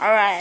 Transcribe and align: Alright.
Alright. 0.00 0.38